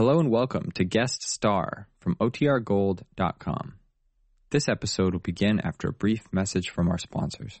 Hello 0.00 0.18
and 0.18 0.30
welcome 0.30 0.70
to 0.76 0.82
Guest 0.82 1.22
Star 1.28 1.86
from 2.00 2.14
OTRGold.com. 2.14 3.74
This 4.48 4.66
episode 4.66 5.12
will 5.12 5.20
begin 5.20 5.60
after 5.60 5.88
a 5.88 5.92
brief 5.92 6.22
message 6.32 6.70
from 6.70 6.88
our 6.88 6.96
sponsors. 6.96 7.60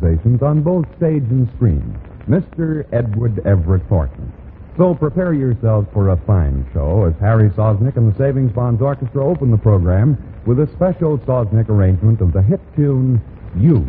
Stations 0.00 0.42
on 0.42 0.60
both 0.60 0.84
stage 0.96 1.22
and 1.30 1.48
screen. 1.54 1.96
Mr. 2.28 2.84
Edward 2.92 3.40
Everett 3.46 3.84
Horton. 3.84 4.32
So 4.76 4.92
prepare 4.92 5.32
yourselves 5.34 5.86
for 5.92 6.08
a 6.08 6.16
fine 6.26 6.68
show 6.74 7.04
as 7.04 7.14
Harry 7.20 7.48
Sosnick 7.50 7.96
and 7.96 8.12
the 8.12 8.18
Savings 8.18 8.50
Bonds 8.50 8.82
Orchestra 8.82 9.24
open 9.24 9.52
the 9.52 9.56
program 9.56 10.18
with 10.46 10.58
a 10.58 10.66
special 10.74 11.18
Sosnick 11.18 11.68
arrangement 11.68 12.20
of 12.20 12.32
the 12.32 12.42
hit 12.42 12.60
tune, 12.74 13.22
You. 13.56 13.86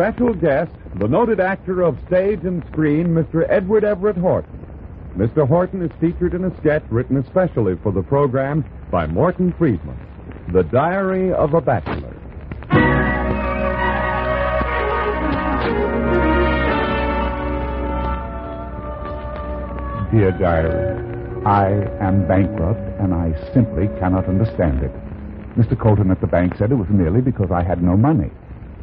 Special 0.00 0.32
guest, 0.32 0.72
the 0.94 1.06
noted 1.06 1.40
actor 1.40 1.82
of 1.82 1.98
stage 2.06 2.40
and 2.44 2.64
screen, 2.72 3.08
Mr. 3.08 3.46
Edward 3.50 3.84
Everett 3.84 4.16
Horton. 4.16 4.66
Mr. 5.14 5.46
Horton 5.46 5.82
is 5.82 5.90
featured 6.00 6.32
in 6.32 6.44
a 6.44 6.56
sketch 6.56 6.84
written 6.88 7.18
especially 7.18 7.76
for 7.82 7.92
the 7.92 8.02
program 8.02 8.64
by 8.90 9.06
Morton 9.06 9.52
Friedman, 9.58 9.98
The 10.54 10.62
Diary 10.62 11.34
of 11.34 11.52
a 11.52 11.60
Bachelor. 11.60 11.99
Dear 20.10 20.32
Diary, 20.32 21.44
I 21.46 21.68
am 22.04 22.26
bankrupt 22.26 22.80
and 23.00 23.14
I 23.14 23.32
simply 23.54 23.86
cannot 24.00 24.26
understand 24.26 24.82
it. 24.82 24.90
Mr. 25.56 25.78
Colton 25.78 26.10
at 26.10 26.20
the 26.20 26.26
bank 26.26 26.56
said 26.58 26.72
it 26.72 26.74
was 26.74 26.88
merely 26.88 27.20
because 27.20 27.52
I 27.52 27.62
had 27.62 27.80
no 27.80 27.96
money. 27.96 28.32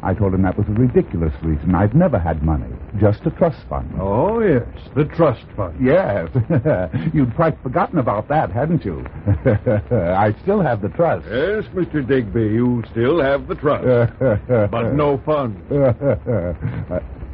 I 0.02 0.14
told 0.14 0.34
him 0.34 0.44
that 0.44 0.58
was 0.58 0.66
a 0.70 0.72
ridiculous 0.72 1.34
reason. 1.44 1.76
I've 1.76 1.94
never 1.96 2.18
had 2.18 2.44
money, 2.44 2.74
just 2.98 3.26
a 3.26 3.32
trust 3.32 3.58
fund. 3.68 3.94
Oh, 4.00 4.40
yes, 4.40 4.66
the 4.96 5.04
trust 5.04 5.44
fund. 5.54 5.76
Yes. 5.84 6.30
You'd 7.14 7.36
quite 7.36 7.62
forgotten 7.62 8.00
about 8.00 8.30
that, 8.30 8.50
hadn't 8.50 8.86
you? 8.86 9.06
I 9.46 10.34
still 10.44 10.62
have 10.62 10.82
the 10.82 10.90
trust. 10.90 11.26
Yes, 11.28 11.66
Mr. 11.76 12.08
Digby, 12.08 12.54
you 12.54 12.84
still 12.92 13.22
have 13.22 13.50
the 13.50 13.56
trust, 13.56 14.14
but 14.72 14.94
no 14.94 15.18
funds. 15.26 15.60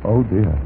oh, 0.04 0.24
dear. 0.24 0.62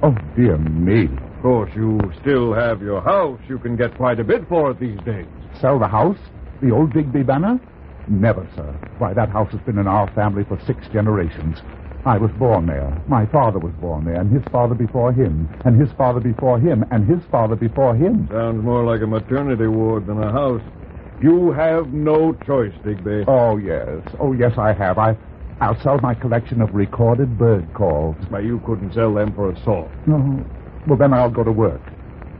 Oh, 0.00 0.16
dear 0.36 0.58
me. 0.58 1.08
Of 1.38 1.42
course, 1.42 1.70
you 1.76 2.00
still 2.20 2.52
have 2.52 2.82
your 2.82 3.00
house. 3.00 3.38
You 3.48 3.60
can 3.60 3.76
get 3.76 3.96
quite 3.96 4.18
a 4.18 4.24
bit 4.24 4.48
for 4.48 4.72
it 4.72 4.80
these 4.80 5.00
days. 5.04 5.24
Sell 5.60 5.78
the 5.78 5.86
house? 5.86 6.18
The 6.60 6.72
old 6.72 6.92
Digby 6.92 7.22
Manor? 7.22 7.60
Never, 8.08 8.44
sir. 8.56 8.74
Why, 8.98 9.14
that 9.14 9.28
house 9.28 9.52
has 9.52 9.60
been 9.60 9.78
in 9.78 9.86
our 9.86 10.08
family 10.16 10.42
for 10.42 10.58
six 10.66 10.88
generations. 10.92 11.56
I 12.04 12.18
was 12.18 12.32
born 12.32 12.66
there. 12.66 12.92
My 13.06 13.24
father 13.26 13.60
was 13.60 13.72
born 13.74 14.04
there, 14.04 14.20
and 14.20 14.32
his 14.32 14.42
father 14.50 14.74
before 14.74 15.12
him, 15.12 15.48
and 15.64 15.80
his 15.80 15.90
father 15.96 16.18
before 16.18 16.58
him, 16.58 16.84
and 16.90 17.08
his 17.08 17.22
father 17.30 17.54
before 17.54 17.94
him. 17.94 18.26
Sounds 18.32 18.64
more 18.64 18.82
like 18.82 19.02
a 19.02 19.06
maternity 19.06 19.68
ward 19.68 20.08
than 20.08 20.20
a 20.20 20.32
house. 20.32 20.62
You 21.22 21.52
have 21.52 21.86
no 21.92 22.32
choice, 22.46 22.74
Digby. 22.84 23.26
Oh, 23.28 23.58
yes. 23.58 24.02
Oh, 24.18 24.32
yes, 24.32 24.58
I 24.58 24.72
have. 24.72 24.98
I, 24.98 25.16
I'll 25.60 25.80
sell 25.82 26.00
my 26.02 26.14
collection 26.14 26.60
of 26.60 26.74
recorded 26.74 27.38
bird 27.38 27.72
calls. 27.74 28.16
But 28.28 28.42
you 28.42 28.60
couldn't 28.66 28.92
sell 28.94 29.14
them 29.14 29.32
for 29.34 29.50
a 29.52 29.64
salt. 29.64 29.88
No. 30.04 30.44
Well, 30.88 30.98
then 30.98 31.12
I'll 31.12 31.30
go 31.30 31.44
to 31.44 31.52
work. 31.52 31.80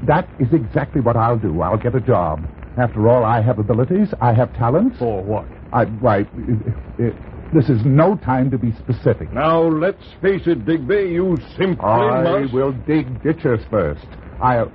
That 0.06 0.28
is 0.40 0.48
exactly 0.52 1.00
what 1.00 1.16
I'll 1.16 1.38
do. 1.38 1.60
I'll 1.60 1.76
get 1.76 1.94
a 1.94 2.00
job. 2.00 2.42
After 2.78 3.08
all, 3.08 3.24
I 3.24 3.40
have 3.42 3.58
abilities. 3.58 4.08
I 4.20 4.32
have 4.32 4.54
talents. 4.56 4.98
For 4.98 5.22
what? 5.22 5.46
I, 5.72 5.84
why, 5.84 6.18
it, 6.20 6.28
it, 6.98 7.14
this 7.52 7.68
is 7.68 7.84
no 7.84 8.16
time 8.16 8.50
to 8.50 8.58
be 8.58 8.72
specific. 8.72 9.32
Now, 9.32 9.62
let's 9.62 10.04
face 10.22 10.46
it, 10.46 10.64
Digby, 10.64 11.10
you 11.12 11.36
simply 11.56 11.84
I 11.84 12.22
must... 12.42 12.52
will 12.54 12.72
dig 12.72 13.22
ditches 13.22 13.60
first. 13.70 14.06
I'll, 14.40 14.72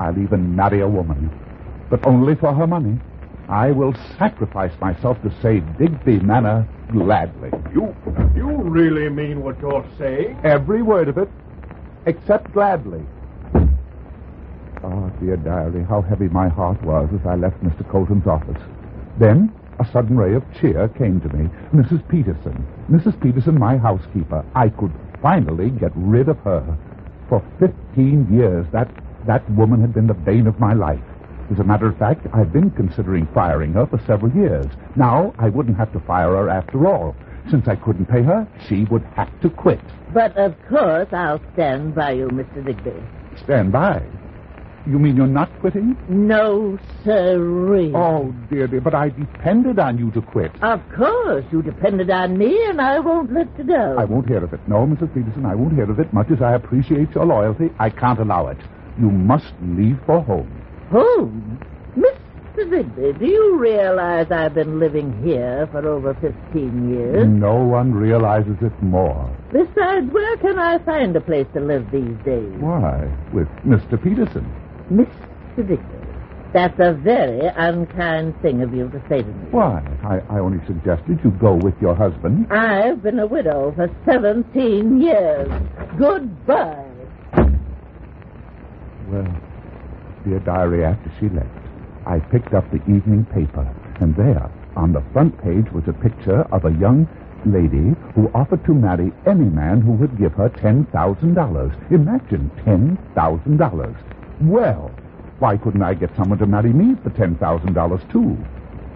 I'll 0.00 0.18
even 0.18 0.56
marry 0.56 0.80
a 0.80 0.88
woman. 0.88 1.30
but 1.92 2.04
only 2.06 2.34
for 2.34 2.54
her 2.54 2.66
money. 2.66 2.98
I 3.50 3.70
will 3.70 3.94
sacrifice 4.18 4.72
myself 4.80 5.20
to 5.22 5.30
save 5.42 5.62
Digby 5.76 6.20
Manor 6.20 6.66
gladly. 6.90 7.50
You, 7.74 7.94
you 8.34 8.48
really 8.62 9.10
mean 9.10 9.42
what 9.42 9.60
you're 9.60 9.86
saying? 9.98 10.40
Every 10.42 10.80
word 10.80 11.08
of 11.08 11.18
it, 11.18 11.28
except 12.06 12.52
gladly. 12.52 13.04
Oh, 14.84 15.12
dear 15.20 15.36
diary, 15.36 15.84
how 15.84 16.02
heavy 16.02 16.28
my 16.28 16.48
heart 16.48 16.82
was 16.82 17.08
as 17.14 17.24
I 17.26 17.36
left 17.36 17.62
Mr. 17.62 17.88
Colton's 17.88 18.26
office. 18.26 18.60
Then 19.18 19.52
a 19.78 19.84
sudden 19.92 20.16
ray 20.16 20.34
of 20.34 20.44
cheer 20.60 20.88
came 20.88 21.20
to 21.20 21.28
me. 21.36 21.48
Mrs. 21.72 22.06
Peterson. 22.08 22.66
Mrs. 22.90 23.20
Peterson, 23.20 23.58
my 23.58 23.76
housekeeper. 23.76 24.44
I 24.54 24.68
could 24.68 24.92
finally 25.20 25.70
get 25.70 25.92
rid 25.94 26.28
of 26.28 26.38
her. 26.38 26.76
For 27.28 27.42
15 27.60 28.28
years, 28.32 28.66
that, 28.72 28.90
that 29.26 29.48
woman 29.50 29.80
had 29.80 29.94
been 29.94 30.06
the 30.06 30.14
bane 30.14 30.46
of 30.46 30.58
my 30.58 30.74
life. 30.74 31.00
As 31.52 31.58
a 31.58 31.64
matter 31.64 31.86
of 31.86 31.98
fact, 31.98 32.26
I've 32.32 32.50
been 32.50 32.70
considering 32.70 33.26
firing 33.34 33.74
her 33.74 33.86
for 33.86 34.00
several 34.06 34.32
years. 34.32 34.70
Now, 34.96 35.34
I 35.38 35.50
wouldn't 35.50 35.76
have 35.76 35.92
to 35.92 36.00
fire 36.00 36.30
her 36.30 36.48
after 36.48 36.86
all. 36.86 37.14
Since 37.50 37.68
I 37.68 37.76
couldn't 37.76 38.06
pay 38.06 38.22
her, 38.22 38.48
she 38.66 38.84
would 38.84 39.02
have 39.16 39.28
to 39.42 39.50
quit. 39.50 39.80
But 40.14 40.34
of 40.38 40.54
course 40.70 41.08
I'll 41.12 41.42
stand 41.52 41.94
by 41.94 42.12
you, 42.12 42.28
Mr. 42.28 42.64
Digby. 42.64 42.94
Stand 43.44 43.70
by. 43.70 44.02
You 44.86 44.98
mean 44.98 45.14
you're 45.14 45.26
not 45.26 45.50
quitting? 45.60 45.94
No, 46.08 46.78
sirree. 47.04 47.92
Oh, 47.94 48.34
dear, 48.48 48.66
dear, 48.66 48.80
but 48.80 48.94
I 48.94 49.10
depended 49.10 49.78
on 49.78 49.98
you 49.98 50.10
to 50.12 50.22
quit. 50.22 50.52
Of 50.62 50.80
course, 50.96 51.44
you 51.52 51.60
depended 51.60 52.08
on 52.08 52.38
me, 52.38 52.64
and 52.64 52.80
I 52.80 52.98
won't 52.98 53.30
let 53.30 53.46
you 53.58 53.64
go. 53.64 53.96
I 53.98 54.04
won't 54.04 54.26
hear 54.26 54.42
of 54.42 54.54
it. 54.54 54.60
No, 54.66 54.86
Mrs. 54.86 55.12
Peterson, 55.12 55.44
I 55.44 55.54
won't 55.54 55.74
hear 55.74 55.90
of 55.90 56.00
it. 56.00 56.12
Much 56.14 56.30
as 56.30 56.40
I 56.40 56.54
appreciate 56.54 57.14
your 57.14 57.26
loyalty, 57.26 57.70
I 57.78 57.90
can't 57.90 58.18
allow 58.20 58.46
it. 58.48 58.58
You 58.98 59.10
must 59.10 59.52
leave 59.60 59.98
for 60.06 60.22
home. 60.22 60.61
Home? 60.92 61.58
Mr. 61.96 62.68
Digby, 62.70 63.18
do 63.18 63.26
you 63.26 63.56
realize 63.58 64.30
I've 64.30 64.52
been 64.52 64.78
living 64.78 65.22
here 65.24 65.66
for 65.72 65.88
over 65.88 66.12
15 66.20 66.90
years? 66.90 67.26
No 67.26 67.54
one 67.64 67.94
realizes 67.94 68.56
it 68.60 68.82
more. 68.82 69.34
Besides, 69.52 70.12
where 70.12 70.36
can 70.36 70.58
I 70.58 70.76
find 70.84 71.16
a 71.16 71.20
place 71.22 71.46
to 71.54 71.60
live 71.60 71.90
these 71.90 72.14
days? 72.26 72.52
Why, 72.60 73.10
with 73.32 73.48
Mr. 73.64 73.96
Peterson. 74.02 74.44
Mr. 74.92 75.66
Digby, 75.66 75.78
that's 76.52 76.78
a 76.78 76.92
very 76.92 77.46
unkind 77.56 78.38
thing 78.42 78.60
of 78.60 78.74
you 78.74 78.90
to 78.90 79.02
say 79.08 79.22
to 79.22 79.28
me. 79.28 79.48
Why? 79.50 79.82
I, 80.04 80.18
I 80.28 80.40
only 80.40 80.62
suggested 80.66 81.20
you 81.24 81.30
go 81.40 81.54
with 81.54 81.74
your 81.80 81.94
husband. 81.94 82.52
I've 82.52 83.02
been 83.02 83.18
a 83.18 83.26
widow 83.26 83.72
for 83.74 83.88
17 84.04 85.00
years. 85.00 85.48
Goodbye. 85.98 86.84
Well, 89.08 89.40
dear 90.24 90.40
diary, 90.40 90.84
after 90.84 91.10
she 91.18 91.28
left, 91.28 91.48
I 92.06 92.18
picked 92.18 92.54
up 92.54 92.70
the 92.70 92.82
evening 92.90 93.26
paper, 93.32 93.66
and 94.00 94.14
there, 94.16 94.50
on 94.76 94.92
the 94.92 95.04
front 95.12 95.40
page, 95.42 95.70
was 95.72 95.84
a 95.86 95.92
picture 95.92 96.42
of 96.52 96.64
a 96.64 96.72
young 96.72 97.08
lady 97.46 97.94
who 98.14 98.30
offered 98.34 98.64
to 98.66 98.74
marry 98.74 99.12
any 99.26 99.44
man 99.44 99.80
who 99.80 99.92
would 99.92 100.18
give 100.18 100.32
her 100.34 100.48
$10,000. 100.48 101.90
Imagine 101.92 102.50
$10,000. 102.64 103.96
Well, 104.42 104.90
why 105.38 105.56
couldn't 105.56 105.82
I 105.82 105.94
get 105.94 106.14
someone 106.16 106.38
to 106.38 106.46
marry 106.46 106.72
me 106.72 106.94
for 107.02 107.10
$10,000 107.10 108.12
too? 108.12 108.36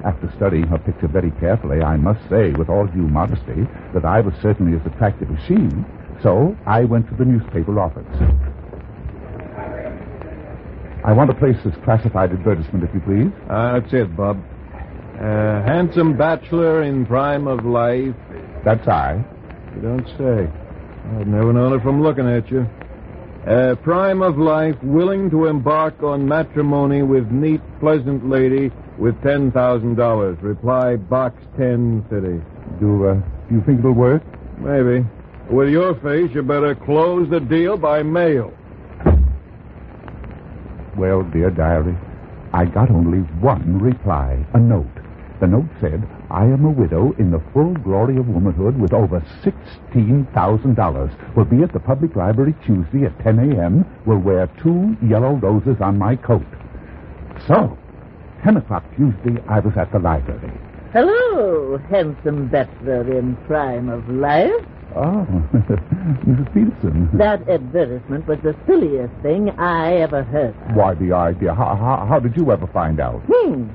After 0.04 0.32
studying 0.36 0.66
her 0.68 0.78
picture 0.78 1.08
very 1.08 1.32
carefully, 1.32 1.82
I 1.82 1.96
must 1.96 2.20
say, 2.28 2.52
with 2.52 2.68
all 2.68 2.86
due 2.86 3.08
modesty, 3.08 3.66
that 3.92 4.04
I 4.04 4.20
was 4.20 4.34
certainly 4.40 4.78
as 4.78 4.86
attractive 4.86 5.30
as 5.30 5.44
she. 5.46 5.68
So 6.22 6.56
I 6.66 6.84
went 6.84 7.08
to 7.08 7.14
the 7.14 7.24
newspaper 7.24 7.80
office. 7.80 8.06
I 11.06 11.12
want 11.12 11.30
to 11.30 11.36
place 11.36 11.54
this 11.64 11.74
classified 11.84 12.32
advertisement, 12.32 12.82
if 12.82 12.92
you 12.92 13.00
please. 13.00 13.32
Uh, 13.48 13.78
that's 13.78 13.94
it, 13.94 14.16
Bob. 14.16 14.42
Uh, 15.14 15.62
handsome 15.62 16.16
bachelor 16.16 16.82
in 16.82 17.06
prime 17.06 17.46
of 17.46 17.64
life. 17.64 18.16
That's 18.64 18.88
I. 18.88 19.24
You 19.76 19.82
don't 19.82 20.06
say. 20.18 20.50
I've 21.14 21.28
never 21.28 21.52
known 21.52 21.78
it 21.78 21.82
from 21.84 22.02
looking 22.02 22.26
at 22.26 22.50
you. 22.50 22.68
Uh, 23.46 23.76
prime 23.76 24.20
of 24.20 24.36
life, 24.36 24.74
willing 24.82 25.30
to 25.30 25.46
embark 25.46 26.02
on 26.02 26.26
matrimony 26.26 27.04
with 27.04 27.30
neat, 27.30 27.60
pleasant 27.78 28.28
lady 28.28 28.72
with 28.98 29.14
$10,000. 29.20 30.42
Reply, 30.42 30.96
Box 30.96 31.36
10 31.56 32.04
City. 32.10 32.42
Do, 32.80 33.06
uh, 33.06 33.14
do 33.48 33.54
you 33.54 33.62
think 33.64 33.78
it'll 33.78 33.92
work? 33.92 34.24
Maybe. 34.58 35.06
With 35.48 35.68
your 35.68 35.94
face, 36.00 36.34
you 36.34 36.42
better 36.42 36.74
close 36.74 37.30
the 37.30 37.38
deal 37.38 37.76
by 37.76 38.02
mail. 38.02 38.52
Well, 40.96 41.22
dear 41.24 41.50
diary, 41.50 41.94
I 42.54 42.64
got 42.64 42.90
only 42.90 43.18
one 43.40 43.78
reply, 43.78 44.42
a 44.54 44.58
note. 44.58 44.86
The 45.40 45.46
note 45.46 45.68
said, 45.78 46.02
I 46.30 46.44
am 46.44 46.64
a 46.64 46.70
widow 46.70 47.12
in 47.18 47.30
the 47.30 47.42
full 47.52 47.74
glory 47.74 48.16
of 48.16 48.28
womanhood 48.28 48.80
with 48.80 48.94
over 48.94 49.20
$16,000. 49.44 51.36
Will 51.36 51.44
be 51.44 51.62
at 51.62 51.74
the 51.74 51.80
public 51.80 52.16
library 52.16 52.54
Tuesday 52.64 53.04
at 53.04 53.18
10 53.20 53.38
a.m. 53.52 53.84
Will 54.06 54.16
wear 54.16 54.46
two 54.62 54.96
yellow 55.06 55.34
roses 55.34 55.76
on 55.82 55.98
my 55.98 56.16
coat. 56.16 56.46
So, 57.46 57.76
10 58.42 58.56
o'clock 58.56 58.84
Tuesday, 58.96 59.38
I 59.48 59.60
was 59.60 59.76
at 59.76 59.92
the 59.92 59.98
library. 59.98 60.58
Hello, 60.94 61.76
handsome 61.90 62.48
bachelor 62.48 63.18
in 63.18 63.36
prime 63.46 63.90
of 63.90 64.08
life. 64.08 64.64
Oh, 64.94 65.26
Mrs. 65.52 66.54
Peterson. 66.54 67.10
That 67.18 67.48
advertisement 67.48 68.26
was 68.26 68.38
the 68.42 68.54
silliest 68.66 69.12
thing 69.22 69.50
I 69.58 69.94
ever 69.96 70.22
heard 70.22 70.54
of. 70.70 70.76
Why, 70.76 70.94
the 70.94 71.12
idea. 71.12 71.54
How, 71.54 71.74
how, 71.76 72.06
how 72.08 72.18
did 72.20 72.36
you 72.36 72.50
ever 72.52 72.66
find 72.68 73.00
out? 73.00 73.20
Hmm. 73.30 73.68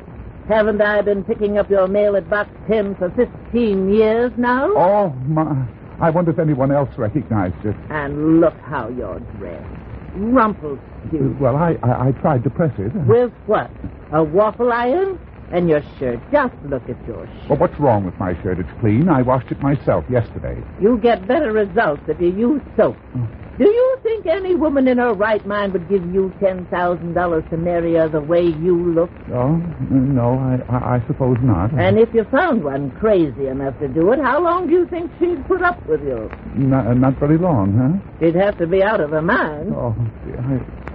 Haven't 0.47 0.81
I 0.81 1.01
been 1.01 1.23
picking 1.23 1.57
up 1.57 1.69
your 1.69 1.87
mail 1.87 2.15
at 2.15 2.29
Box 2.29 2.49
10 2.67 2.95
for 2.95 3.09
15 3.11 3.93
years 3.93 4.31
now? 4.37 4.71
Oh, 4.75 5.09
my. 5.27 5.67
I 6.01 6.09
wonder 6.09 6.31
if 6.31 6.39
anyone 6.39 6.71
else 6.71 6.89
recognized 6.97 7.63
it. 7.63 7.75
And 7.89 8.41
look 8.41 8.57
how 8.61 8.89
you're 8.89 9.19
dressed. 9.37 9.69
Rumpelstiltskin. 10.15 11.37
Well, 11.39 11.55
I, 11.55 11.77
I, 11.83 12.07
I 12.07 12.11
tried 12.13 12.43
to 12.43 12.49
press 12.49 12.73
it. 12.79 12.91
With 13.07 13.31
what? 13.45 13.69
A 14.11 14.23
waffle 14.23 14.71
iron? 14.73 15.19
And 15.51 15.67
your 15.67 15.83
shirt. 15.99 16.19
Just 16.31 16.53
look 16.63 16.83
at 16.89 16.95
your 17.07 17.25
shirt. 17.25 17.49
Well, 17.49 17.59
what's 17.59 17.77
wrong 17.79 18.05
with 18.05 18.17
my 18.19 18.39
shirt? 18.41 18.59
It's 18.59 18.69
clean. 18.79 19.09
I 19.09 19.21
washed 19.21 19.51
it 19.51 19.61
myself 19.61 20.05
yesterday. 20.09 20.55
You 20.79 20.97
get 20.97 21.27
better 21.27 21.51
results 21.51 22.01
if 22.07 22.19
you 22.21 22.29
use 22.29 22.61
soap. 22.77 22.95
Oh. 23.15 23.27
Do 23.57 23.65
you 23.65 23.90
think 24.21 24.35
any 24.35 24.55
woman 24.55 24.87
in 24.87 24.97
her 24.97 25.13
right 25.13 25.45
mind 25.45 25.73
would 25.73 25.87
give 25.89 26.03
you 26.13 26.33
$10,000 26.39 27.49
to 27.49 27.57
marry 27.57 27.93
her 27.95 28.07
the 28.09 28.21
way 28.21 28.43
you 28.43 28.75
look? 28.93 29.09
Oh, 29.33 29.55
no, 29.89 30.37
I, 30.37 30.73
I, 30.73 30.95
I 30.95 31.07
suppose 31.07 31.37
not. 31.41 31.71
And 31.73 31.97
if 31.97 32.13
you 32.13 32.23
found 32.25 32.63
one 32.63 32.91
crazy 32.91 33.47
enough 33.47 33.77
to 33.79 33.87
do 33.87 34.11
it, 34.11 34.19
how 34.19 34.41
long 34.41 34.67
do 34.67 34.73
you 34.73 34.87
think 34.87 35.11
she'd 35.19 35.45
put 35.47 35.61
up 35.61 35.85
with 35.87 36.01
you? 36.01 36.29
Not, 36.55 36.95
not 36.97 37.17
very 37.19 37.37
long, 37.37 37.73
huh? 37.77 38.19
She'd 38.19 38.35
have 38.35 38.57
to 38.59 38.67
be 38.67 38.83
out 38.83 39.01
of 39.01 39.11
her 39.11 39.21
mind. 39.21 39.73
Oh, 39.73 39.95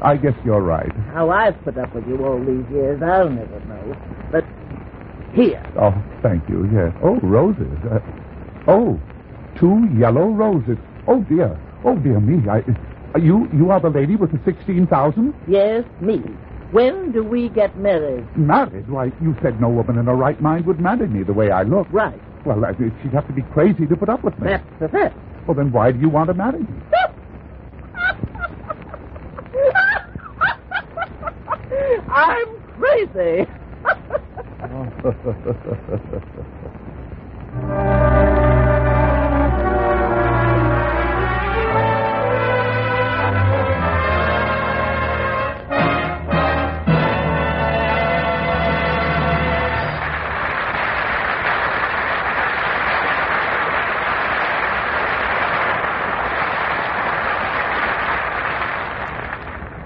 I, 0.02 0.12
I 0.12 0.16
guess 0.16 0.34
you're 0.44 0.60
right. 0.60 0.92
How 1.12 1.30
I've 1.30 1.60
put 1.64 1.78
up 1.78 1.94
with 1.94 2.06
you 2.06 2.24
all 2.24 2.38
these 2.38 2.66
years, 2.70 3.02
I'll 3.02 3.30
never 3.30 3.60
know. 3.60 3.96
But 4.30 4.44
here. 5.34 5.62
Oh, 5.78 5.94
thank 6.22 6.48
you, 6.48 6.68
yes. 6.72 6.92
Oh, 7.02 7.18
roses. 7.20 7.78
Uh, 7.90 8.00
oh, 8.68 9.00
two 9.56 9.88
yellow 9.96 10.28
roses. 10.28 10.78
Oh, 11.08 11.20
dear. 11.22 11.58
Oh, 11.84 11.96
dear 11.96 12.18
me. 12.20 12.48
I, 12.48 12.58
uh, 12.58 12.74
you, 13.16 13.48
you 13.52 13.70
are 13.70 13.80
the 13.80 13.90
lady 13.90 14.16
with 14.16 14.32
the 14.32 14.40
16,000? 14.44 15.34
Yes, 15.46 15.84
me. 16.00 16.18
When 16.70 17.12
do 17.12 17.22
we 17.22 17.48
get 17.48 17.76
married? 17.76 18.26
Married? 18.36 18.90
Why, 18.90 19.12
you 19.20 19.36
said 19.42 19.60
no 19.60 19.68
woman 19.68 19.98
in 19.98 20.06
her 20.06 20.14
right 20.14 20.40
mind 20.40 20.66
would 20.66 20.80
marry 20.80 21.06
me 21.06 21.22
the 21.22 21.32
way 21.32 21.50
I 21.50 21.62
look. 21.62 21.86
Right. 21.90 22.20
Well, 22.44 22.64
uh, 22.64 22.72
she'd 23.02 23.12
have 23.12 23.26
to 23.28 23.32
be 23.32 23.42
crazy 23.42 23.86
to 23.86 23.96
put 23.96 24.08
up 24.08 24.24
with 24.24 24.38
me. 24.40 24.48
That's 24.48 24.64
the 24.80 24.88
fact. 24.88 25.16
Well, 25.46 25.56
then 25.56 25.72
why 25.72 25.92
do 25.92 26.00
you 26.00 26.08
want 26.08 26.28
to 26.28 26.34
marry 26.34 26.60
me? 26.60 26.66
I'm 32.08 32.46
crazy. 32.78 33.46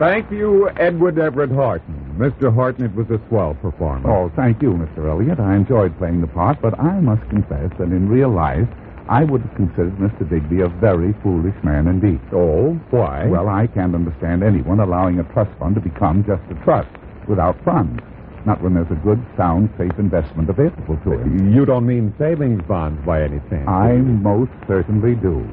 Thank 0.01 0.31
you, 0.31 0.71
Edward 0.81 1.19
Everett 1.19 1.51
Horton. 1.51 2.17
Mr. 2.17 2.51
Horton, 2.51 2.87
it 2.87 2.95
was 2.95 3.07
a 3.11 3.21
swell 3.29 3.53
performance. 3.61 4.07
Oh, 4.09 4.33
thank 4.35 4.63
you, 4.63 4.71
Mr. 4.73 5.07
Elliot. 5.11 5.39
I 5.39 5.55
enjoyed 5.55 5.97
playing 5.99 6.23
the 6.23 6.27
part, 6.27 6.57
but 6.63 6.73
I 6.81 6.99
must 7.01 7.21
confess 7.29 7.71
that 7.79 7.93
in 7.93 8.09
real 8.09 8.31
life, 8.31 8.67
I 9.11 9.25
would 9.25 9.43
have 9.43 9.55
considered 9.57 9.99
Mr. 9.99 10.25
Digby 10.25 10.63
a 10.63 10.69
very 10.69 11.13
foolish 11.23 11.55
man 11.63 11.87
indeed. 11.87 12.19
Oh, 12.33 12.81
why? 12.89 13.27
Well, 13.27 13.51
I 13.51 13.67
can't 13.67 13.95
understand 13.95 14.43
anyone 14.43 14.81
allowing 14.81 15.21
a 15.21 15.25
trust 15.35 15.51
fund 15.59 15.75
to 15.75 15.83
become 15.83 16.25
just 16.25 16.41
a 16.51 16.55
trust 16.65 16.89
without 17.29 17.63
funds. 17.63 18.01
Not 18.47 18.63
when 18.63 18.73
there's 18.73 18.91
a 18.91 19.05
good, 19.05 19.23
sound, 19.37 19.69
safe 19.77 19.93
investment 19.99 20.49
available 20.49 20.97
to 21.05 21.13
it. 21.13 21.27
You 21.53 21.67
don't 21.67 21.85
mean 21.85 22.15
savings 22.19 22.63
bonds 22.67 23.05
by 23.05 23.21
any 23.21 23.41
chance? 23.51 23.69
I 23.69 23.97
most 23.97 24.53
certainly 24.67 25.15
do. 25.15 25.47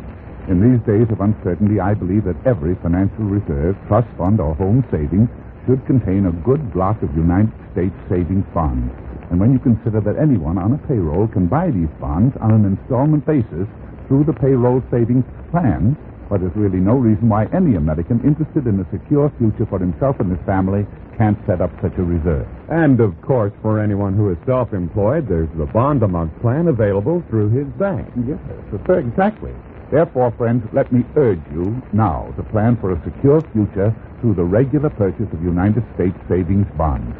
In 0.48 0.64
these 0.64 0.80
days 0.88 1.12
of 1.12 1.20
uncertainty, 1.20 1.84
I 1.84 1.94
believe 1.94 2.24
that 2.24 2.40
every 2.48 2.76
financial 2.80 3.28
reserve, 3.28 3.76
trust 3.92 4.08
fund, 4.16 4.40
or 4.40 4.56
home 4.56 4.80
savings 4.88 5.28
should 5.68 5.84
contain 5.86 6.26
a 6.26 6.32
good 6.48 6.72
block 6.72 7.04
of 7.04 7.12
United 7.20 7.52
States 7.76 7.92
savings 8.08 8.48
bonds. 8.56 8.88
And 9.28 9.44
when 9.44 9.52
you 9.52 9.60
consider 9.60 10.00
that 10.00 10.16
anyone 10.16 10.58
on 10.58 10.72
a 10.72 10.80
payroll 10.88 11.28
can 11.28 11.52
buy 11.52 11.68
these 11.68 11.92
bonds 12.00 12.32
on 12.40 12.56
an 12.56 12.64
installment 12.64 13.28
basis 13.28 13.68
through 14.08 14.24
the 14.24 14.32
payroll 14.32 14.80
savings 14.88 15.28
plan, 15.52 16.00
well, 16.32 16.40
there's 16.40 16.56
really 16.56 16.80
no 16.80 16.96
reason 16.96 17.28
why 17.28 17.52
any 17.52 17.76
American 17.76 18.24
interested 18.24 18.68
in 18.72 18.80
a 18.80 18.88
secure 18.88 19.28
future 19.36 19.68
for 19.68 19.80
himself 19.80 20.16
and 20.24 20.32
his 20.32 20.40
family 20.48 20.88
can't 21.20 21.36
set 21.44 21.60
up 21.60 21.76
such 21.84 22.00
a 22.00 22.04
reserve. 22.04 22.48
And, 22.72 23.04
of 23.04 23.12
course, 23.22 23.52
for 23.62 23.84
anyone 23.84 24.16
who 24.16 24.32
is 24.32 24.38
self-employed, 24.46 25.28
there's 25.28 25.52
the 25.60 25.68
bond-a-month 25.76 26.40
plan 26.40 26.72
available 26.72 27.20
through 27.30 27.52
his 27.52 27.68
bank. 27.76 28.08
Yes, 28.24 28.40
sir, 28.88 29.00
exactly. 29.00 29.52
Therefore, 29.92 30.32
friends, 30.38 30.64
let 30.74 30.92
me 30.92 31.06
urge 31.16 31.42
you 31.52 31.82
now 31.94 32.34
to 32.36 32.44
plan 32.44 32.78
for 32.78 32.92
a 32.92 33.02
secure 33.04 33.42
future 33.54 33.94
through 34.22 34.34
the 34.36 34.44
regular 34.44 34.90
purchase 34.90 35.32
of 35.32 35.42
United 35.42 35.84
States 35.96 36.18
savings 36.28 36.68
bonds. 36.76 37.16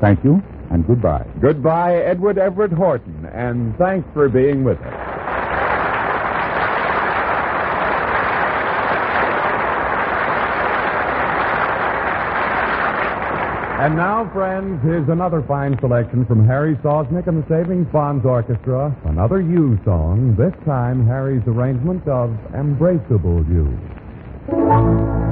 Thank 0.00 0.22
you, 0.24 0.42
and 0.70 0.86
goodbye. 0.86 1.26
Goodbye, 1.40 1.96
Edward 1.96 2.38
Everett 2.38 2.72
Horton, 2.72 3.28
and 3.34 3.76
thanks 3.78 4.08
for 4.14 4.28
being 4.28 4.62
with 4.62 4.80
us. 4.82 5.25
And 13.86 13.94
now, 13.94 14.28
friends, 14.32 14.82
here's 14.82 15.08
another 15.08 15.44
fine 15.46 15.78
selection 15.78 16.26
from 16.26 16.44
Harry 16.44 16.74
Sosnick 16.82 17.28
and 17.28 17.40
the 17.40 17.48
Savings 17.48 17.86
Bonds 17.92 18.26
Orchestra. 18.26 18.92
Another 19.04 19.40
You 19.40 19.78
song, 19.84 20.34
this 20.34 20.52
time 20.64 21.06
Harry's 21.06 21.46
arrangement 21.46 22.02
of 22.08 22.30
Embraceable 22.50 23.46
You. 23.48 25.25